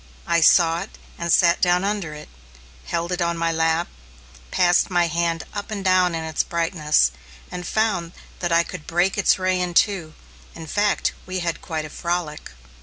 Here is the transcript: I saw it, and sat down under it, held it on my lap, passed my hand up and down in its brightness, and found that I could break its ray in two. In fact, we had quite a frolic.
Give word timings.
I 0.25 0.41
saw 0.41 0.81
it, 0.81 0.97
and 1.19 1.31
sat 1.31 1.61
down 1.61 1.83
under 1.83 2.15
it, 2.15 2.27
held 2.85 3.11
it 3.11 3.21
on 3.21 3.37
my 3.37 3.51
lap, 3.51 3.87
passed 4.49 4.89
my 4.89 5.05
hand 5.05 5.43
up 5.53 5.69
and 5.69 5.85
down 5.85 6.15
in 6.15 6.23
its 6.23 6.41
brightness, 6.41 7.11
and 7.51 7.67
found 7.67 8.13
that 8.39 8.51
I 8.51 8.63
could 8.63 8.87
break 8.87 9.15
its 9.15 9.37
ray 9.37 9.59
in 9.61 9.75
two. 9.75 10.15
In 10.55 10.65
fact, 10.65 11.13
we 11.27 11.41
had 11.41 11.61
quite 11.61 11.85
a 11.85 11.89
frolic. 11.91 12.51